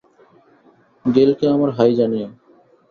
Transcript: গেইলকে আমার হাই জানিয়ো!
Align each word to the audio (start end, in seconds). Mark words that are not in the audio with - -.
গেইলকে 1.05 1.45
আমার 1.47 1.69
হাই 1.77 1.91
জানিয়ো! 1.95 2.27